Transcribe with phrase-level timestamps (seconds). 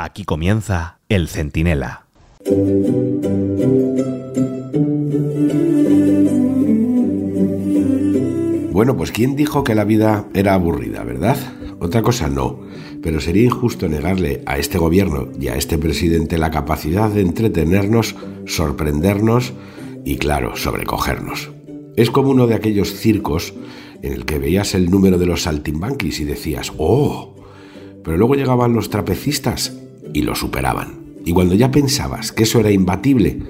[0.00, 2.06] Aquí comienza El Centinela.
[8.70, 11.36] Bueno, pues ¿quién dijo que la vida era aburrida, verdad?
[11.80, 12.60] Otra cosa no,
[13.02, 18.14] pero sería injusto negarle a este gobierno y a este presidente la capacidad de entretenernos,
[18.46, 19.52] sorprendernos
[20.04, 21.50] y, claro, sobrecogernos.
[21.96, 23.52] Es como uno de aquellos circos
[24.02, 27.34] en el que veías el número de los saltimbanquis y decías, ¡oh!
[28.04, 29.77] Pero luego llegaban los trapecistas
[30.12, 30.98] y lo superaban.
[31.24, 33.42] Y cuando ya pensabas que eso era imbatible,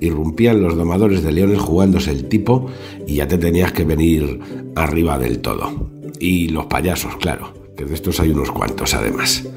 [0.00, 2.66] irrumpían los domadores de leones jugándose el tipo
[3.06, 4.40] y ya te tenías que venir
[4.74, 5.90] arriba del todo.
[6.18, 9.48] Y los payasos, claro, que de estos hay unos cuantos además.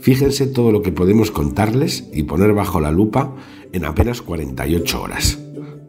[0.00, 3.34] Fíjense todo lo que podemos contarles y poner bajo la lupa
[3.72, 5.38] en apenas 48 horas.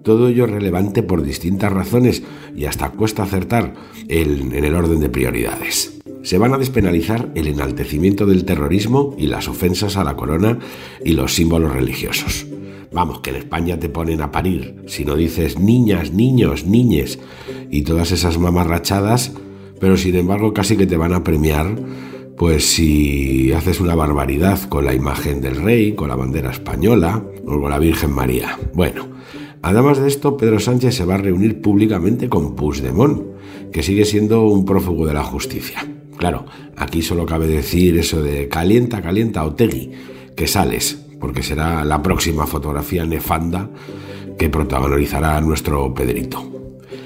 [0.03, 2.23] Todo ello relevante por distintas razones
[2.55, 3.73] y hasta cuesta acertar
[4.08, 5.95] en el orden de prioridades.
[6.26, 10.58] Se van a despenalizar el enaltecimiento del terrorismo y las ofensas a la corona
[11.04, 12.48] y los símbolos religiosos.
[12.92, 14.84] Vamos, que en España te ponen a parir.
[14.88, 17.20] Si no dices niñas, niños, niñes
[17.70, 19.34] y todas esas mamarrachadas,
[19.80, 21.76] pero sin embargo casi que te van a premiar,
[22.36, 27.62] pues si haces una barbaridad con la imagen del rey, con la bandera española o
[27.62, 28.58] con la Virgen María.
[28.73, 29.14] Bueno,
[29.62, 33.23] Además de esto, Pedro Sánchez se va a reunir públicamente con Puigdemont,
[33.72, 35.84] que sigue siendo un prófugo de la justicia.
[36.17, 36.45] Claro,
[36.77, 39.91] aquí solo cabe decir eso de calienta, calienta, Otegui,
[40.35, 43.69] que sales, porque será la próxima fotografía nefanda
[44.38, 46.52] que protagonizará nuestro Pedrito.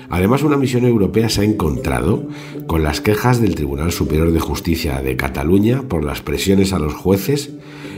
[0.09, 2.27] Además, una misión europea se ha encontrado
[2.65, 6.93] con las quejas del Tribunal Superior de Justicia de Cataluña por las presiones a los
[6.93, 7.52] jueces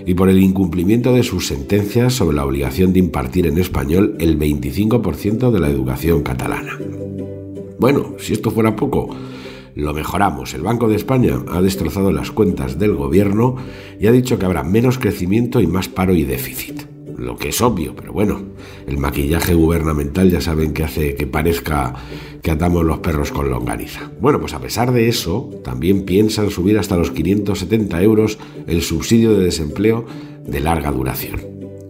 [0.06, 4.38] y por el incumplimiento de sus sentencias sobre la obligación de impartir en español el
[4.38, 6.78] 25% de la educación catalana.
[7.80, 9.10] Bueno, si esto fuera poco,
[9.76, 10.54] lo mejoramos.
[10.54, 13.56] El Banco de España ha destrozado las cuentas del gobierno
[14.00, 16.92] y ha dicho que habrá menos crecimiento y más paro y déficit
[17.22, 18.42] lo que es obvio, pero bueno,
[18.88, 21.94] el maquillaje gubernamental ya saben que hace que parezca
[22.42, 24.12] que atamos los perros con longaniza.
[24.20, 29.38] Bueno, pues a pesar de eso, también piensan subir hasta los 570 euros el subsidio
[29.38, 30.06] de desempleo
[30.46, 31.42] de larga duración.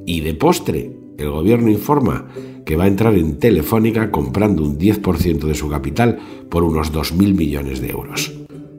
[0.06, 2.28] Y de postre, el gobierno informa
[2.66, 7.36] que va a entrar en Telefónica comprando un 10% de su capital por unos 2.000
[7.36, 8.32] millones de euros.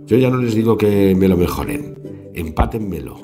[0.06, 1.94] Yo ya no les digo que me lo mejoren,
[2.34, 3.18] empátenmelo.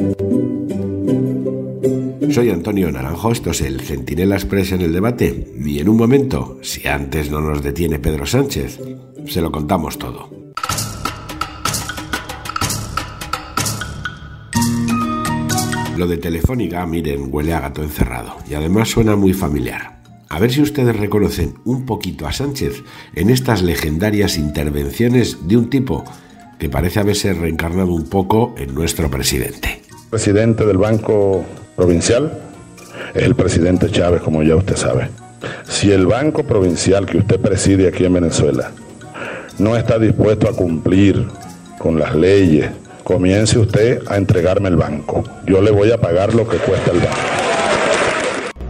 [2.30, 5.52] Soy Antonio Naranjo, esto es el Centinela Express en el debate.
[5.64, 8.80] Y en un momento, si antes no nos detiene Pedro Sánchez,
[9.26, 10.37] se lo contamos todo.
[15.98, 19.98] Lo de Telefónica, miren, huele a gato encerrado y además suena muy familiar.
[20.28, 22.84] A ver si ustedes reconocen un poquito a Sánchez
[23.16, 26.04] en estas legendarias intervenciones de un tipo
[26.60, 29.82] que parece haberse reencarnado un poco en nuestro presidente.
[30.08, 31.44] Presidente del Banco
[31.74, 32.42] provincial
[33.12, 35.10] es el presidente Chávez, como ya usted sabe.
[35.64, 38.70] Si el banco provincial que usted preside aquí en Venezuela
[39.58, 41.26] no está dispuesto a cumplir
[41.80, 42.70] con las leyes,
[43.08, 45.24] comience usted a entregarme el banco.
[45.46, 47.16] Yo le voy a pagar lo que cuesta el banco.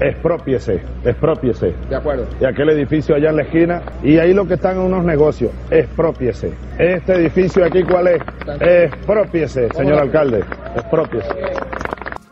[0.01, 1.75] Expropiese, expropiese.
[1.91, 2.25] De acuerdo.
[2.41, 5.51] Y aquel edificio allá en la esquina, y ahí lo que están en unos negocios,
[5.73, 6.53] expropiese.
[6.79, 8.23] Este edificio aquí, ¿cuál es?
[8.61, 10.45] Expropiese, señor alcalde,
[10.77, 11.35] expropiese.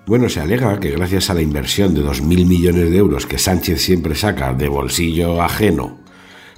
[0.06, 3.80] Bueno, se alega que gracias a la inversión de 2.000 millones de euros que Sánchez
[3.82, 5.98] siempre saca de bolsillo ajeno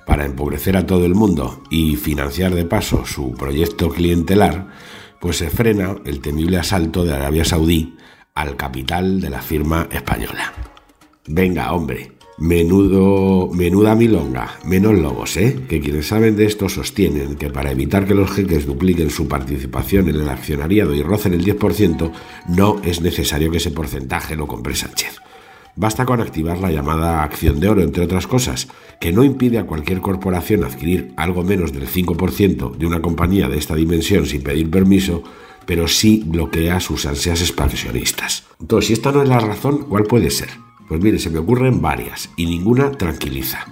[0.06, 4.66] para empobrecer a todo el mundo y financiar de paso su proyecto clientelar,
[5.20, 7.96] pues se frena el temible asalto de Arabia Saudí
[8.34, 10.52] al capital de la firma española.
[11.26, 15.58] Venga, hombre, Menudo, menuda milonga, menos lobos, ¿eh?
[15.68, 20.08] Que quienes saben de esto sostienen que para evitar que los jeques dupliquen su participación
[20.08, 22.12] en el accionariado y rocen el 10%,
[22.46, 25.20] no es necesario que ese porcentaje lo compre Sánchez.
[25.80, 28.66] Basta con activar la llamada acción de oro, entre otras cosas,
[29.00, 33.58] que no impide a cualquier corporación adquirir algo menos del 5% de una compañía de
[33.58, 35.22] esta dimensión sin pedir permiso,
[35.66, 38.42] pero sí bloquea sus ansias expansionistas.
[38.60, 40.48] Entonces, si esta no es la razón, ¿cuál puede ser?
[40.88, 43.64] Pues mire, se me ocurren varias y ninguna tranquiliza.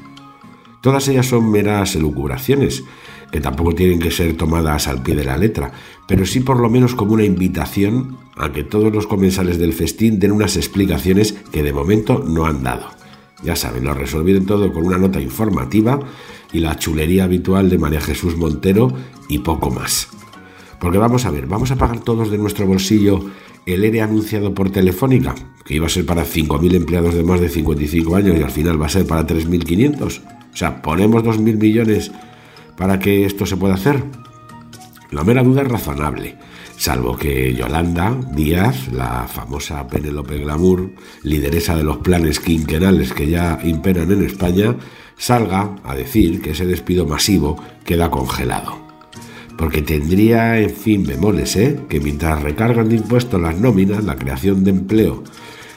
[0.82, 2.84] Todas ellas son meras elucubraciones,
[3.32, 5.72] que tampoco tienen que ser tomadas al pie de la letra,
[6.06, 10.18] pero sí por lo menos como una invitación a que todos los comensales del festín
[10.18, 12.90] den unas explicaciones que de momento no han dado.
[13.42, 16.00] Ya saben, lo resolvieron todo con una nota informativa
[16.52, 18.92] y la chulería habitual de María Jesús Montero
[19.28, 20.08] y poco más.
[20.78, 23.24] Porque vamos a ver, vamos a pagar todos de nuestro bolsillo
[23.66, 25.34] el ERE anunciado por Telefónica,
[25.64, 28.80] que iba a ser para 5.000 empleados de más de 55 años y al final
[28.80, 30.22] va a ser para 3.500.
[30.52, 32.12] O sea, ponemos 2.000 millones
[32.76, 34.04] para que esto se pueda hacer.
[35.10, 36.36] La mera duda es razonable,
[36.76, 40.90] salvo que Yolanda Díaz, la famosa Penélope Glamour,
[41.22, 44.76] lideresa de los planes quinquenales que ya imperan en España,
[45.16, 48.84] salga a decir que ese despido masivo queda congelado.
[49.56, 51.78] Porque tendría, en fin, bemoles, ¿eh?
[51.88, 55.22] que mientras recargan de impuestos las nóminas, la creación de empleo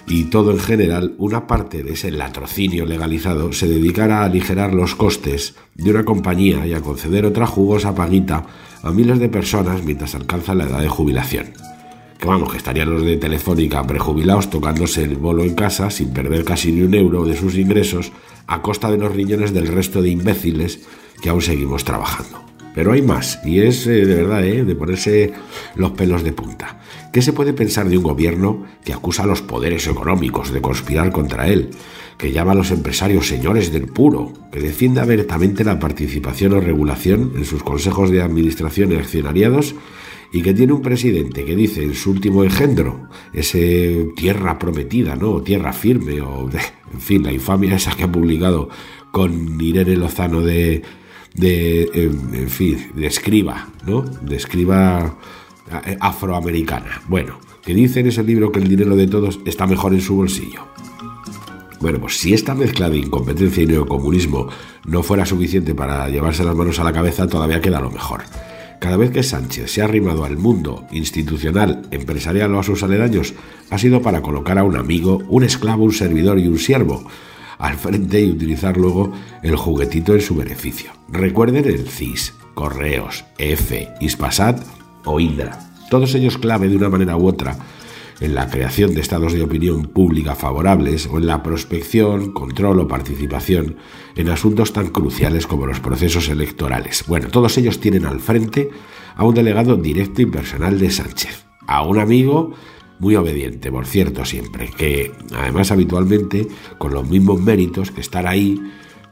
[0.10, 4.96] y todo en general, una parte de ese latrocinio legalizado se dedicara a aligerar los
[4.96, 8.48] costes de una compañía y a conceder otra jugosa paguita
[8.82, 11.54] a miles de personas mientras alcanzan la edad de jubilación.
[12.18, 16.44] Que vamos, que estarían los de Telefónica prejubilados tocándose el bolo en casa sin perder
[16.44, 18.12] casi ni un euro de sus ingresos
[18.48, 20.88] a costa de los riñones del resto de imbéciles
[21.22, 22.49] que aún seguimos trabajando.
[22.80, 25.34] Pero hay más, y es eh, de verdad eh, de ponerse
[25.76, 26.80] los pelos de punta.
[27.12, 31.12] ¿Qué se puede pensar de un gobierno que acusa a los poderes económicos de conspirar
[31.12, 31.72] contra él,
[32.18, 37.34] que llama a los empresarios señores del puro, que defiende abiertamente la participación o regulación
[37.36, 39.76] en sus consejos de administración y accionariados
[40.32, 45.42] y que tiene un presidente que dice en su último engendro, ese tierra prometida, ¿no?
[45.42, 46.50] tierra firme, o
[46.94, 48.70] en fin, la infamia esa que ha publicado
[49.12, 50.82] con Irene Lozano de,
[51.34, 54.02] de en, fin, de escriba, ¿no?
[54.02, 55.18] De escriba
[55.86, 57.02] eh, afroamericana.
[57.08, 60.16] Bueno, que dice en ese libro que el dinero de todos está mejor en su
[60.16, 60.68] bolsillo.
[61.80, 64.50] Bueno, pues si esta mezcla de incompetencia y neocomunismo
[64.86, 68.24] no fuera suficiente para llevarse las manos a la cabeza, todavía queda lo mejor.
[68.80, 73.34] Cada vez que Sánchez se ha arrimado al mundo institucional, empresarial o a sus aledaños,
[73.70, 77.06] ha sido para colocar a un amigo, un esclavo, un servidor y un siervo
[77.60, 79.12] al frente y utilizar luego
[79.44, 80.92] el juguetito en su beneficio.
[81.10, 84.66] Recuerden el CIS, Correos, EFE, Ispasat
[85.06, 85.60] o Indra.
[85.90, 87.58] Todos ellos clave de una manera u otra
[88.20, 92.88] en la creación de estados de opinión pública favorables o en la prospección, control o
[92.88, 93.78] participación
[94.16, 97.06] en asuntos tan cruciales como los procesos electorales.
[97.08, 98.70] Bueno, todos ellos tienen al frente
[99.16, 102.54] a un delegado directo y personal de Sánchez, a un amigo
[103.00, 106.48] muy obediente, por cierto, siempre, que además habitualmente
[106.78, 108.62] con los mismos méritos que estar ahí,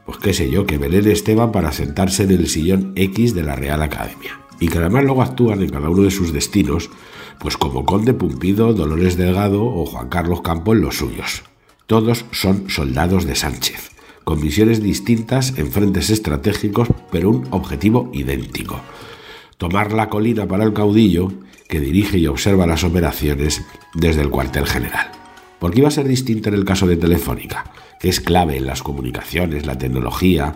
[0.06, 3.56] pues qué sé yo, que Belén Esteban para sentarse en el sillón X de la
[3.56, 4.40] Real Academia.
[4.60, 6.90] Y que además luego actúan en cada uno de sus destinos
[7.38, 11.44] pues como Conde Pumpido, Dolores Delgado o Juan Carlos Campo en los suyos.
[11.86, 13.92] Todos son soldados de Sánchez,
[14.24, 18.80] con misiones distintas en frentes estratégicos, pero un objetivo idéntico.
[19.58, 21.32] Tomar la colina para el caudillo
[21.68, 23.62] que dirige y observa las operaciones
[23.94, 25.10] desde el cuartel general.
[25.58, 27.64] ¿Por qué iba a ser distinto en el caso de Telefónica,
[27.98, 30.54] que es clave en las comunicaciones, la tecnología,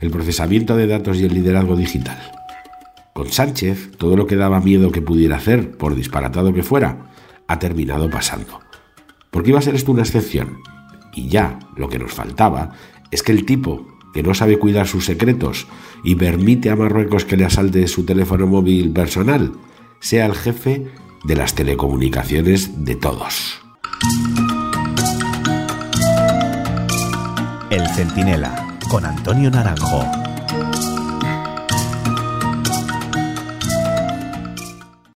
[0.00, 2.18] el procesamiento de datos y el liderazgo digital.
[3.12, 7.10] Con Sánchez, todo lo que daba miedo que pudiera hacer, por disparatado que fuera,
[7.46, 8.60] ha terminado pasando.
[9.30, 10.58] ¿Por qué iba a ser esto una excepción?
[11.14, 12.72] Y ya, lo que nos faltaba
[13.10, 15.66] es que el tipo que no sabe cuidar sus secretos
[16.04, 19.52] y permite a Marruecos que le asalte su teléfono móvil personal,
[20.00, 20.86] sea el jefe
[21.24, 23.60] de las telecomunicaciones de todos.
[27.70, 30.23] El Centinela, con Antonio Naranjo.